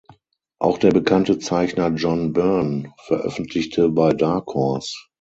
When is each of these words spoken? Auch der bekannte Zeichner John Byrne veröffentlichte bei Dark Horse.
Auch 0.57 0.79
der 0.79 0.89
bekannte 0.89 1.37
Zeichner 1.37 1.89
John 1.89 2.33
Byrne 2.33 2.91
veröffentlichte 3.05 3.87
bei 3.89 4.13
Dark 4.13 4.47
Horse. 4.55 4.95